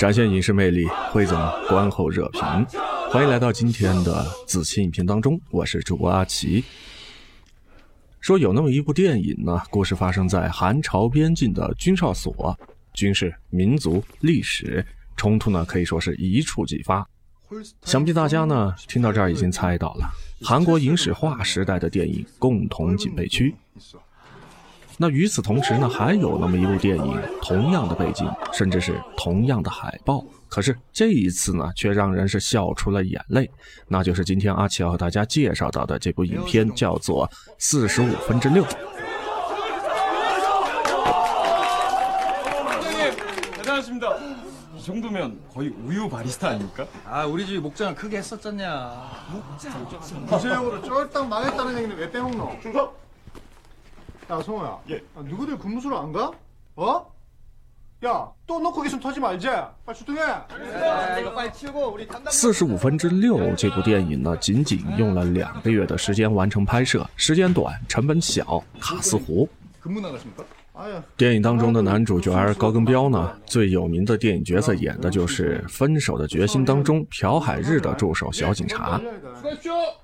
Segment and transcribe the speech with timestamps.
[0.00, 2.42] 展现影视魅力，汇总观后热评。
[3.10, 6.64] 欢迎来到今天的子期影评当中，我是主播阿奇。
[8.18, 12.58] 说有那么一部电影呢，故事发生在韩朝边境的军哨所，
[12.94, 14.82] 军事、民族、历史
[15.18, 17.06] 冲突呢可以说是一触即发。
[17.82, 23.54] 想必大家呢听到这儿已经猜到了，韩国影史划时代的电影《共同警备区》。
[24.99, 33.51] 那与此同时呢，还有那么一部电影，同样的背景，甚至是同样的海报，可是这一次呢，却让人是笑出了眼泪。
[33.89, 38.63] 那就是今天阿奇要和大家介绍到的这部影片，叫做《四十五分之六》。
[43.57, 44.15] 대단하십니다.
[44.77, 46.85] 이 정도면 거의 우유 바리스타 아닙니까?
[47.09, 48.93] 아 우리 집이 목장을 크게 했었잖냐
[50.29, 52.59] 구체적으로 쫄딱 망했다는 얘기는 왜 빼먹노?
[52.61, 52.95] 중섭!
[54.29, 55.03] 야 성호야 예.
[55.15, 56.31] 아, 누구들 근무소로 안 가?
[56.75, 57.13] 어?
[58.03, 59.47] 야 또 놓고 계속 터지 말지
[59.85, 60.21] 빨리 출동해
[61.19, 69.47] 이거 빨리 치우고 우리 담당 四十五分之六这部电影呢，仅仅用了两个月的时间完成拍摄，时间短，成本小，卡斯糊。
[69.81, 70.43] 근무 나가십니까?
[71.16, 79.00] 电影当中的男主角高更彪呢，最有名的电影角色演的就是《分手的决心》当中朴海日的助手小警察。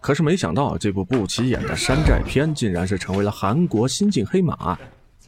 [0.01, 4.79] 可是没想到，这部不起眼的山寨片，竟然是成为了韩国新晋黑马，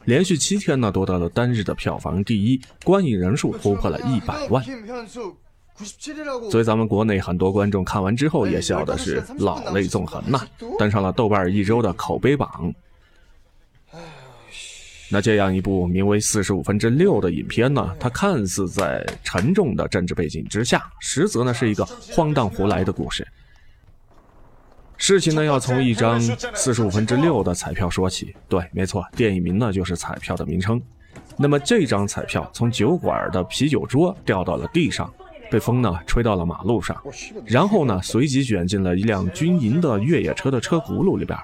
[0.05, 4.63] 连续七天呢夺得了单日的票房第一，观影人数突破了一百万。
[6.51, 10.41] 所以咱们国内很多观众看完之后也笑的是老泪纵横呐，
[10.77, 12.73] 登上了豆瓣一周的口碑榜。
[15.11, 23.27] 那这样一部名为《四十五分之六》的影片呢，它看似在沉重的政治背景之下，实则呢是一个荒诞胡来的故事。
[24.97, 26.19] 事情呢要从一张
[26.53, 28.35] 四十五分之六的彩票说起。
[28.47, 30.79] 对，没错，电影名呢就是彩票的名称。
[31.37, 35.11] 那么这张彩票从酒馆的啤酒桌掉到了地上，
[35.49, 37.01] 被风呢吹到了马路上，
[37.45, 41.35] 然后呢随即卷进了一辆军营的越野车的车轱辘里边。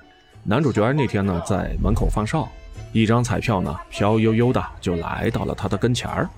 [0.44, 2.48] 男主角那天呢在门口放哨，
[2.92, 6.30] 一张彩票呢飘悠悠的就来到了他的跟前儿。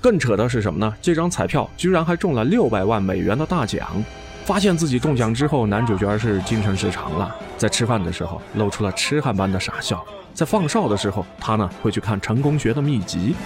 [0.00, 0.94] 更扯的是什么呢？
[1.02, 4.02] 这张彩票居然还中了六百万美元的大奖。
[4.44, 10.04] 发现自己中奖之后，男主角是精神失常了，在吃饭的时候露出了痴汉般的傻笑。
[10.32, 13.36] 在放哨的时候，他呢会去看成功学的秘籍。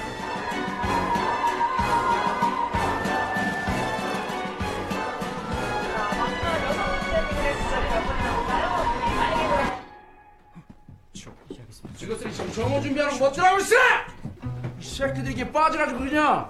[12.01, 13.75] 이것들이 지금 정오 준비하는 거 못들하고 있어!
[14.79, 16.49] 이 새끼들이 이게 빠져가지고 그러냐?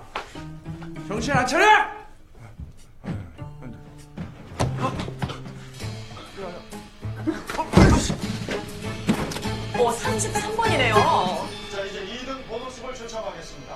[1.08, 1.66] 정신 안 차려?
[9.78, 10.94] 어, 33번이네요.
[11.72, 13.74] 자 이제 2등 보너스볼 추첨하겠습니다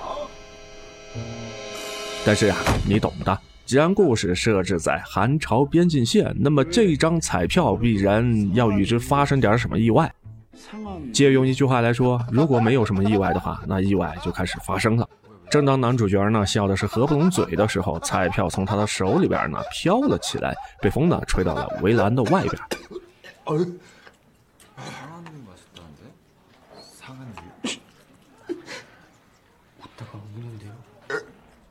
[2.25, 2.57] 但是啊，
[2.87, 3.37] 你懂的。
[3.65, 10.11] 既然故事设置在韩朝边境线，那么这张彩票必然要与之发生点什么意外。
[11.18, 15.04] 借用一句话来说，如果没有什么意外的话，那意外就开始发生了。
[15.50, 22.62] 正当男主角呢笑的是合不拢嘴的时候，彩票从他的手里边呢飘了起来，被风呢吹到了围栏的外边。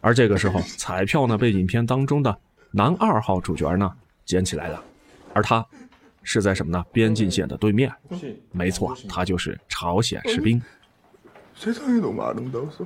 [0.02, 2.38] 而这个时候，彩票呢被影片当中的
[2.72, 3.90] 男二号主角呢
[4.26, 4.84] 捡起来了，
[5.34, 5.66] 而他
[6.30, 6.84] 是在什么呢？
[6.92, 7.90] 边境线的对面。
[8.52, 10.62] 没错，他就是朝鲜士兵。
[11.56, 11.82] 谁他
[12.12, 12.86] 妈那么哆嗦？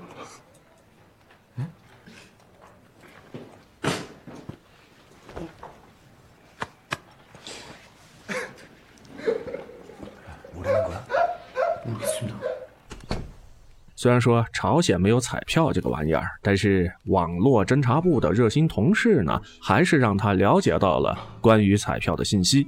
[13.96, 22.68] 虽然说朝鲜没有彩票这个玩意儿，但是网络侦察部的热心同事呢，还是让他了解到了关于彩票的信息。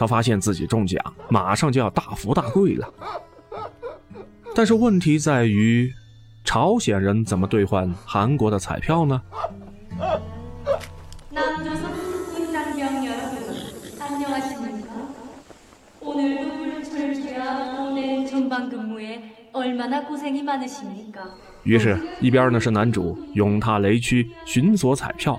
[0.00, 0.98] 他发现自己中奖
[1.28, 2.88] 马上就要大富大贵了。
[4.54, 5.92] 但是问题在于
[6.42, 9.20] 朝鲜人怎么兑换韩国的彩票呢？
[21.62, 25.38] 于是一边呢是男主勇踏雷区寻索彩票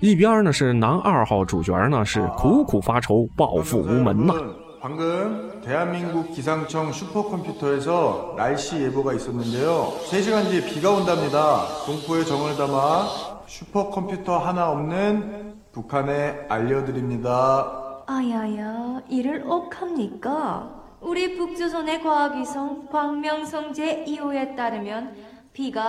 [0.00, 4.34] 一边呢是男二号主角呢是苦苦发愁，暴富无门呐。
[4.80, 9.94] 방금 대한민국 기상청 슈퍼컴퓨터에서 날씨 예보가 있었는데요.
[10.10, 11.64] 3시간 뒤에 비가 온답니다.
[11.86, 13.08] 공포의 정을 담아
[13.46, 18.04] 슈퍼컴퓨터 하나 없는 북한에 알려드립니다.
[18.06, 20.68] 아야야, 이를 억합니까?
[21.00, 25.37] 우리 북조선의 과학위성 광명성 제2호에 따르면 비가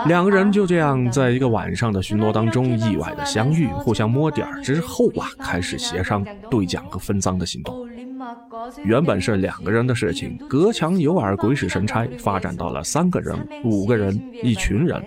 [0.06, 7.88] 两个人就这样在一个晚上的巡逻当中意外的相遇，互相摸点儿之后啊，开始协商兑奖和分赃的行动。
[8.84, 15.02] 原本是两个人的事情，隔墙有耳、鬼使神差，发展到了三个人、五个人、一群人。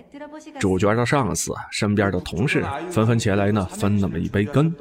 [0.59, 4.73] 主角的上司、身边的同事纷纷前来呢，分那么一杯羹。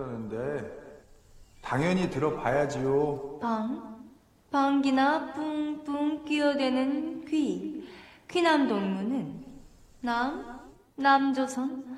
[10.01, 10.59] 남동무는 남?
[10.95, 11.97] 남조선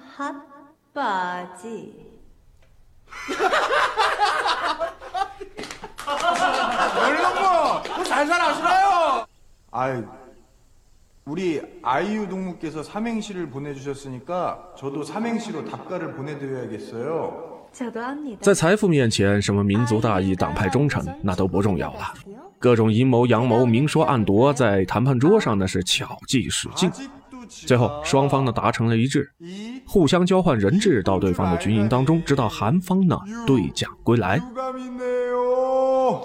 [0.93, 2.07] 핫바지.
[8.05, 9.25] 잘살 아시나요?
[9.71, 10.03] 아이,
[11.25, 17.67] 우리 아이유 동무께서 삼행시를 보내주셨으니까 저도 삼행시로 답가를 보내드려야겠어요.
[17.71, 18.41] 저도 압니다.
[18.41, 22.13] 在财富面前，什么民族大义、党派忠诚，那都不重要了。
[22.57, 26.91] 各种阴谋阳谋、明说暗夺，在谈判桌上那是巧计使尽。
[27.43, 34.37] 아직도 지가 最后，双方呢达成了一致， 이 互相交换人质到对方的军营当中，直到韩方呢兑奖归来。
[34.37, 36.23] 유감이네요.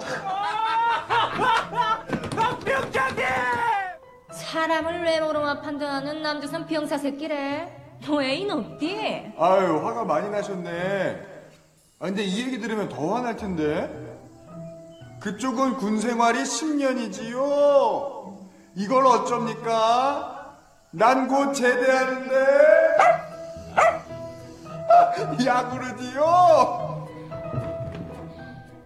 [4.31, 7.69] 사람을 외모로만 판단하는 남조선 병사 새끼래.
[8.05, 9.33] 너 애인 없디?
[9.37, 11.21] 아유 화가 많이 나셨네.
[11.99, 13.89] 아 근데 이 얘기 들으면 더 화날 텐데.
[15.19, 18.35] 그쪽은 군 생활이 10년이지요.
[18.75, 20.28] 이걸 어쩝니까?
[20.91, 22.31] 난 곧 제대하는데.
[25.45, 27.05] 야구르디요.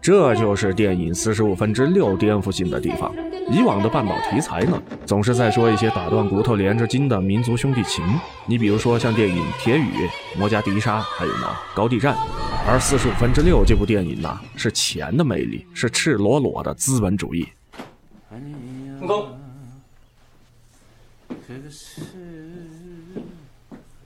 [0.01, 3.13] 这就是电影四十五分之六颠覆性的地方。
[3.51, 8.03] 以往的半岛题材呢，总是在说一些打断骨头连着筋的民族兄弟情。
[8.45, 9.81] 你比如说像电影《铁雨》《
[10.39, 12.15] 摩加迪沙》，还有呢《高地战》。
[12.67, 17.47] 而四十五分之六这部电影呢，是钱的魅力，是赤裸裸的资本主义。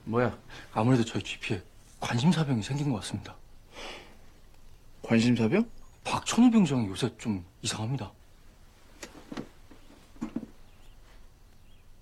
[0.04, 0.38] 뭐야?
[0.72, 1.62] 아무래도 저희 GP에
[2.00, 3.34] 관심사병이 생긴 것 같습니다.
[5.02, 5.68] 관심사병?
[6.04, 8.12] 박천우 병장이 요새 좀 이상합니다.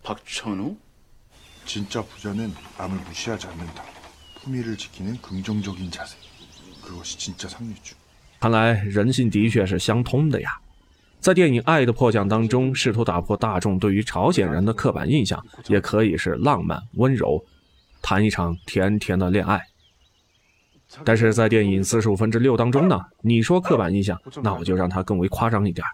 [0.03, 0.77] 박천우?
[1.65, 3.85] 진짜 부자는 남을 무시하지 않는다.
[4.43, 6.17] 품위를 지키는 긍정적인 자세.
[6.83, 7.95] 그것이 진짜 상류주.
[8.41, 10.61] 看来人性的确是相通的呀。
[11.20, 17.44] 在电影《爱的迫降》当中，试图打破大众对于朝鲜人的刻板印象，也可以是浪漫温柔，
[18.02, 19.62] 谈一场甜甜的恋爱。
[21.04, 25.86] 但是在电影《四十五分之六》当中呢，你说刻板印象，那我就让它更为夸张一点，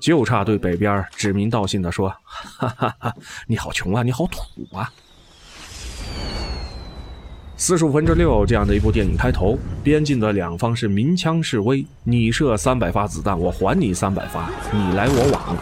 [0.00, 3.12] 就差对北边指名道姓的说：“哈哈哈，
[3.48, 4.88] 你好穷啊，你好土啊。”
[7.58, 15.56] 四十五分之六这样的一部电影开头，边境的两方是鸣枪示威，你射三百发子弹，我还你三百发，你来我往。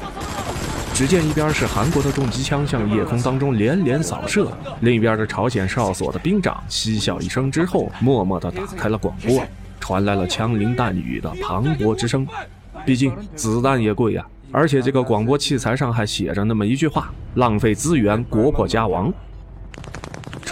[0.93, 9.45] 只见一边是韩国的重机枪向夜空当中连连扫射，另一边的朝鲜哨所的兵长嬉笑一声之后，默默地打开了广播，
[9.79, 12.27] 传来了枪林弹雨的磅礴之声。
[12.85, 19.13] 毕竟子弹也贵呀、而且这个广播器材上还写着那么一句话：“浪费资源，国破家亡。”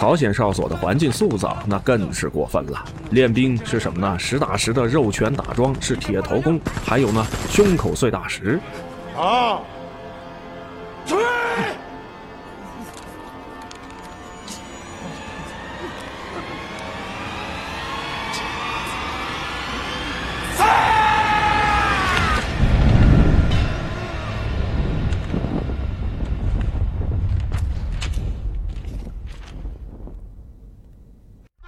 [0.02, 2.84] 朝鲜哨所的环境塑造那更是过分了。
[3.12, 4.18] 练兵是什么呢？
[4.18, 8.58] 实打实的肉拳打桩，是铁头功，还有呢胸口碎大石。
[9.16, 9.60] 啊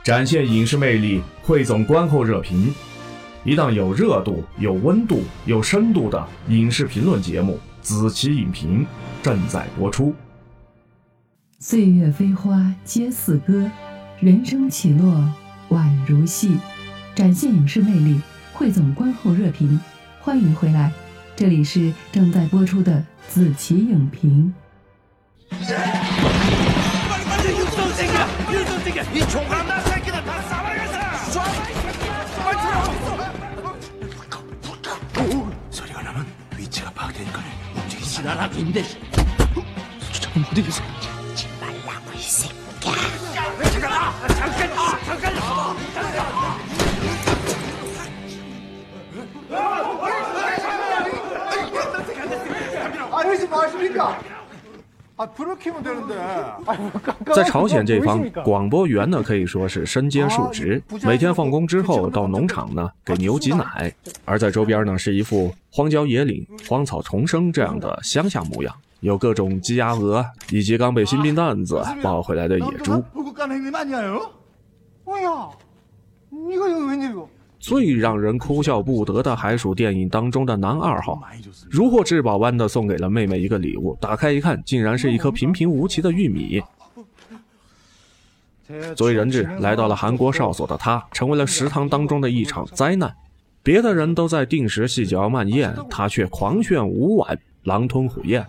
[0.04, 2.75] 展现影视魅力，汇总观后热评。
[3.42, 8.84] 一档有热度、有温度、有深度的影视评论节目，紫旗影评
[9.23, 10.14] 正在播出。
[11.58, 13.70] 岁月飞花皆似歌，
[14.20, 15.26] 人生起落
[15.70, 16.58] 宛如戏。
[17.14, 18.20] 展现影视魅力，
[18.52, 19.80] 汇总观后热评。
[20.20, 20.92] 欢迎回来，
[21.34, 24.52] 这里是正在播出的紫旗影评。
[37.14, 37.40] 되니까
[37.76, 40.87] 움직이지 말라고 임대 수첩은 어디 계세요?
[41.61, 42.94] 말라고 이 새끼야!
[43.71, 44.14] 잠깐!
[45.04, 45.35] 잠깐!
[45.94, 46.35] 잠깐!
[53.11, 54.33] 아, 하지 마십니까?
[57.35, 63.94] 在朝鲜这方，广播员呢可以说是身兼数职，每天放工之后到农场呢给牛挤奶，
[64.25, 73.02] 而在周边呢是一副荒郊野岭、荒草丛生这样的乡下模样，有各种鸡鸭鹅，以及刚被新兵蛋子抱回来的野猪。
[77.64, 81.18] 最让人哭笑不得的还属电影当中的男二号。
[81.71, 86.62] 如获至宝般的送给了妹妹一个礼物打开一看竟然是一颗平平无奇的玉米。
[88.94, 93.14] 作为人质来到了韩国哨所的他成为了食堂当中的一场灾难。
[93.62, 98.47] 别的人都在定时细嚼慢咽他却狂炫五碗狼吞虎咽。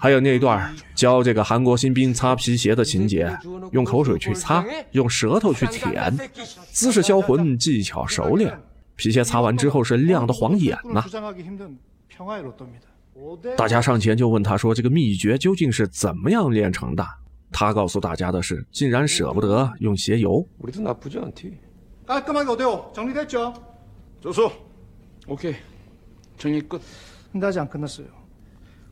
[0.00, 3.30] 还有那一段教这个韩国新兵擦皮鞋的情节，
[3.72, 6.16] 用口水去擦，用舌头去舔，
[6.72, 8.58] 姿势销魂，技巧熟练，
[8.96, 11.04] 皮鞋擦完之后是亮的晃眼呐。
[13.58, 17.06] 大家上前就问他说这个秘诀究竟是怎么样炼成的，
[17.52, 20.48] 他告诉大家的是竟然舍不得用鞋油。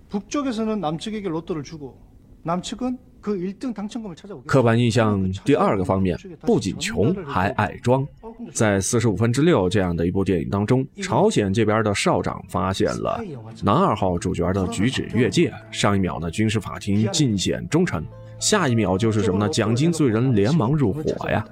[0.10, 1.98] 북쪽에서는 남측에게 로또를 주고
[2.44, 4.52] 남측은 그 1등 당첨금을 찾아오겠습니다.
[4.52, 8.06] 刻板印象第二个方面，不仅穷还爱装。
[8.54, 13.24] 在四十五分之六这样的一部电影当中，朝鲜这边的少长发现了
[13.64, 18.04] 男二号主角的举止越界，上一秒呢军事法庭尽显忠诚，
[18.40, 19.48] 下一秒就是什么呢？
[19.48, 21.46] 奖金罪人连忙入伙呀！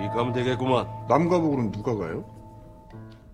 [0.00, 0.86] 이 가면 되겠구만.
[1.08, 2.24] 남과 북으로는 누가 가요?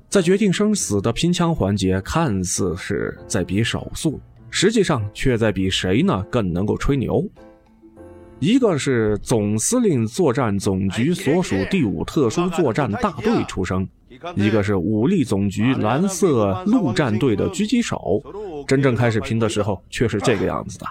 [0.09, 7.25] 在决定生死的拼枪环节，看似是在比手速，实际上却在比谁呢更能够吹牛。
[8.38, 13.87] 一个是总司令作战总局所属第五特殊作战大队出生，
[14.35, 18.23] 一个是武力总局蓝色陆战队的狙击手。
[18.67, 20.87] 真正开始拼的时候，却是这个样子的。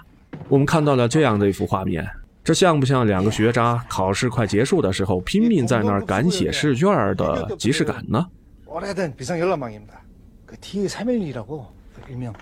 [0.48, 2.04] 我们看到了这样的一幅画面，
[2.44, 8.26] 这像不像两个学渣考试快结束的时候拼命在那儿赶写试卷的即视感呢？
[8.66, 10.02] 오래된 비상연락망입니다.
[10.44, 11.66] 그 T312라고
[12.08, 12.32] 일명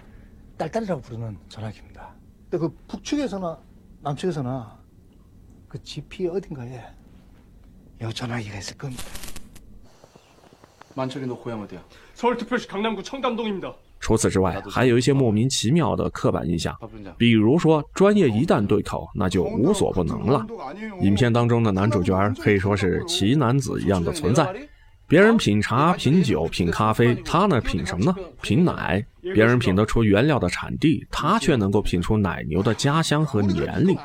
[0.59, 2.14] 딸딸이라고 부르는 전화기입니다.
[2.50, 3.59] 근데 그 북측에서나
[4.02, 4.78] 남측에서나
[5.68, 6.83] 그 GP 어딘가에
[8.02, 9.02] 이 전화기가 있을 겁니다.
[10.94, 11.83] 만철이 너 고향 어디야?
[12.14, 13.75] 서울특별시 강남구 청담동입니다.
[14.00, 16.75] 除此之外还有一些莫名其妙的刻板印象
[17.18, 20.46] 比如说专业一旦对口那就无所不能了。
[21.01, 24.48] 影片当中的男主角可以说是奇男子一样的存在。
[25.08, 28.15] 别人品茶品酒品咖啡他呢品什么呢？
[28.41, 29.03] 品奶。
[29.34, 33.98] 别人品得出原料的产地他却能够品出奶牛的家乡和年龄。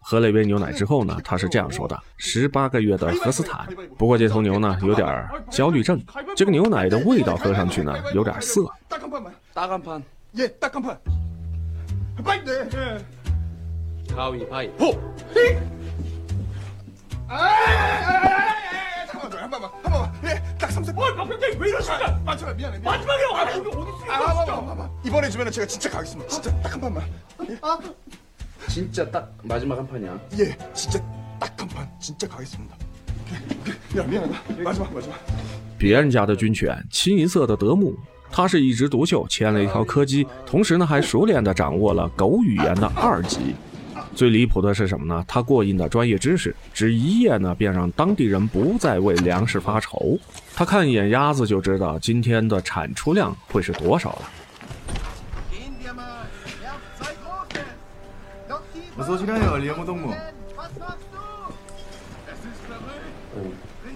[0.00, 6.00] 喝了一杯牛奶之后呢他是这样说的十八个月的荷斯坦不过这头牛呢有点焦虑症
[6.34, 9.35] 这个牛奶的味道喝上去呢有点涩 딱 한 판만.
[9.53, 10.03] 따간 판.
[10.37, 10.99] 예, 딱 한 판.
[12.23, 12.69] 빨리 네.
[12.73, 14.13] 예.
[14.15, 15.15] 가위바위보.
[17.27, 18.29] 아, 아, 아, 아,
[19.01, 20.13] 아, 잠깐만, 한 번만, 한 번만.
[20.25, 20.97] 예, 딱 삼성.
[20.97, 22.19] 어, 박병대 왜 이러실까?
[22.23, 22.79] 마지막 미안해.
[22.79, 22.97] 미안해.
[23.05, 24.11] 마지막에 아, 이거 어디 있어?
[24.11, 24.89] 아, 한 번만, 한 번만.
[25.03, 26.29] 이번에 주면은 제가 진짜 가겠습니다.
[26.29, 27.03] 진짜 딱 한 판만.
[27.49, 27.57] 예,
[28.69, 30.19] 진짜 딱 마지막 한 판이야.
[30.39, 30.99] 예, 진짜
[31.39, 31.89] 딱 한 판.
[31.99, 32.75] 진짜 가겠습니다.
[33.21, 33.73] 오케이, 오케이.
[33.93, 34.63] 미안, 미안하다.
[34.63, 35.19] 마지막, 마지막.
[35.77, 37.93] 别人家的军犬清一色的德牧，
[38.32, 43.54] 它是一枝独秀，牵了一条柯基，同时呢还熟练的掌握了狗语言的二级。
[44.14, 45.24] 最离谱的是什么呢？
[45.28, 50.18] 他过硬的专业知识，只一夜呢便让当地人不再为粮食发愁。
[50.54, 54.22] 他看一眼鸭子就知道今天的产出量会是多少了。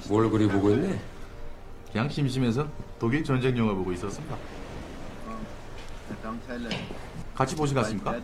[0.07, 1.14] 어
[1.94, 1.94] 그리 보고 있네?
[1.94, 2.68] 그냥 심심해서
[3.00, 4.36] 독일 전쟁 영화 보고 있었습니다.
[7.36, 8.16] 같이 보시겠습니까?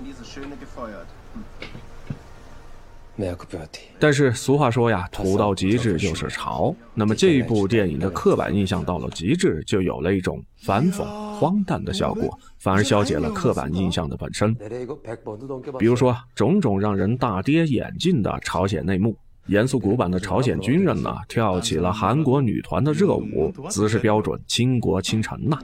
[3.18, 3.88] 没有个标题。
[3.98, 6.75] 但是俗话说呀，土到极致就是潮。
[6.94, 11.06] 那么这部电影的刻板印象到了极致，就有了一种反讽、
[11.39, 14.54] 荒诞的效果，反而消解了刻板印象的本身。
[14.58, 15.77] 내래 이거 100번도 넘게 봤어.
[15.77, 19.15] 比如说，种种让人大跌眼镜的朝鲜内幕。
[19.50, 25.59] 严肃古板的朝鲜军人呢，跳起了韩国女团的热舞，姿势标准，倾国倾城呐、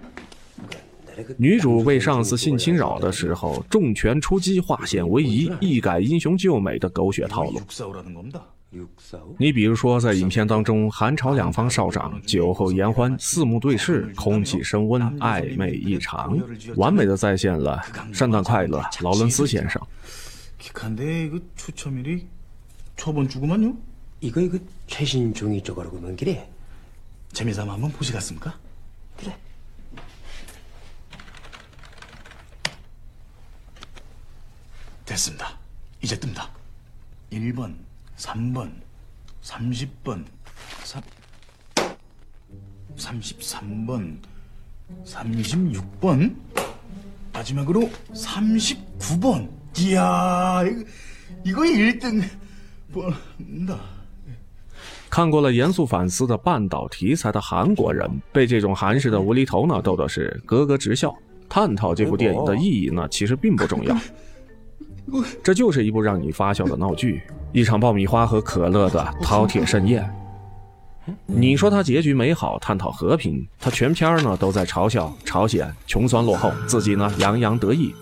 [1.36, 7.60] 女主被上司性侵扰的时候，重拳出击，化险为夷，一改英雄救美的狗血套路。
[9.38, 16.36] 你比如说，在影片当中，韩朝两方少长酒后言欢，四目对视，空气升温，暧昧异常，
[16.74, 17.80] 完美的再现了
[18.12, 19.80] 圣诞快乐，劳伦斯先生。
[22.96, 23.76] 저번 주구만요?
[24.20, 26.48] 이거 이거 최신 종이 쪽으로 는 길에
[27.32, 28.58] 재미삼아 한번 보시겠습니까?
[29.16, 29.36] 그래.
[35.04, 35.58] 됐습니다.
[36.02, 36.48] 이제 뜹니다.
[37.32, 37.76] 1번,
[38.16, 38.72] 3번,
[39.42, 40.24] 30번,
[40.84, 41.02] 3,
[42.96, 44.18] 33번,
[45.04, 46.36] 36번,
[47.32, 49.50] 마지막으로 39번.
[49.78, 50.84] 이야, 이거,
[51.44, 52.45] 이거 1등
[52.92, 53.12] 본
[53.66, 53.74] 다.
[55.08, 61.14] 看过了严肃反思的半岛题材的韩国人，被这种韩式的无厘头呢逗的是咯咯直笑。
[61.48, 63.96] 探讨这部电影的意义呢，其实并不重要。
[65.42, 70.04] 这就是一部让你发笑的闹剧，一场爆米花和可乐的饕餮盛宴。
[71.24, 77.94] 你说它结局美好，探讨和平，它全片呢都在嘲笑朝鲜穷酸落后，自己呢洋洋得意。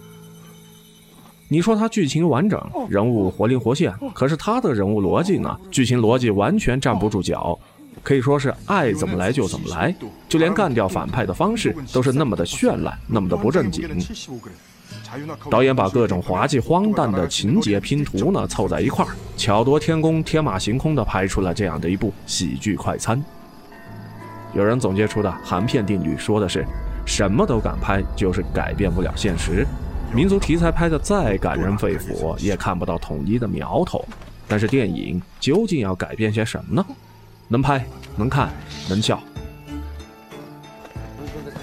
[1.54, 7.56] 你说它剧情完整，人物活灵活现，可是它的人物逻辑呢，剧情逻辑完全站不住脚，
[8.02, 9.94] 可以说是爱怎么来就怎么来，
[10.28, 13.88] 就连干掉反派的方式都是那么的绚烂，那么的不正经。
[15.48, 23.24] 导演把各种滑稽荒诞的情节拼图呢凑在一块儿，巧夺天工、天马行空的拍出了这样的一部喜剧快餐。
[24.54, 26.66] 有人总结出的韩片定律说的是，
[27.06, 29.64] 什么都敢拍，就是改变不了现实。
[30.14, 34.06] 民族题材拍的再感人肺腑，也看不到统一的苗头。
[34.46, 36.86] 但是电影究竟要改变些什么呢？
[37.48, 37.84] 能拍，
[38.16, 38.54] 能看，
[38.88, 39.20] 能笑。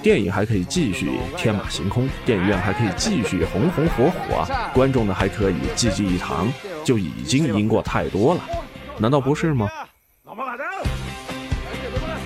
[0.01, 6.51] 电影还可以继续天马行空，电影院还可以继续红红火火，观众呢还可以济济一堂，
[6.83, 8.41] 就已经赢过太多了，
[8.97, 9.69] 难道不是吗？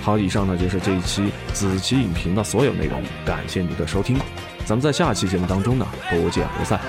[0.02, 4.18] 好，以上呢就是这一期子期影评的所有内容，感谢你的收听。
[4.66, 6.80] 咱们在下期节目当中呢，不见不散。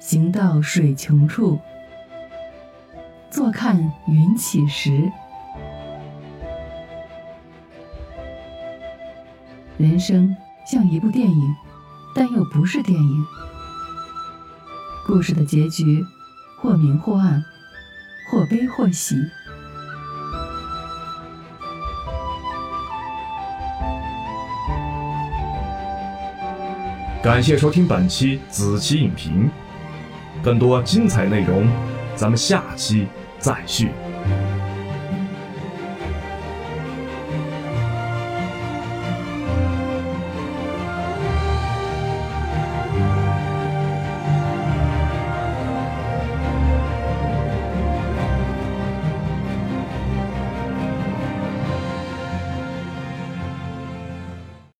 [0.00, 1.60] 行到水穷处，
[3.30, 3.76] 坐看
[4.08, 5.08] 云起时。
[9.78, 10.34] 人生
[10.66, 11.54] 像一部电影，
[12.12, 13.24] 但又不是电影。
[15.06, 16.04] 故事的结局，
[16.60, 17.40] 或明或暗，
[18.28, 19.14] 或悲或喜。
[27.26, 29.50] 感谢收听本期子期影评，
[30.40, 31.66] 更多精彩内容，
[32.14, 33.08] 咱们下期
[33.40, 33.88] 再续。